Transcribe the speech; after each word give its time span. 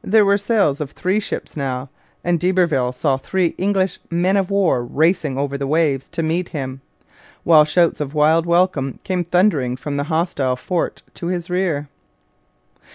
There 0.00 0.24
were 0.24 0.38
sails 0.38 0.80
of 0.80 0.92
three 0.92 1.20
ships 1.20 1.54
now, 1.54 1.90
and 2.24 2.40
d'Iberville 2.40 2.92
saw 2.92 3.18
three 3.18 3.48
English 3.58 3.98
men 4.10 4.38
of 4.38 4.48
war 4.48 4.82
racing 4.82 5.36
over 5.36 5.58
the 5.58 5.66
waves 5.66 6.08
to 6.12 6.22
meet 6.22 6.48
him, 6.48 6.80
while 7.44 7.66
shouts 7.66 8.00
of 8.00 8.14
wild 8.14 8.46
welcome 8.46 9.00
came 9.04 9.22
thundering 9.22 9.76
from 9.76 9.98
the 9.98 10.04
hostile 10.04 10.56
fort 10.56 11.02
to 11.16 11.26
his 11.26 11.50
rear. 11.50 11.90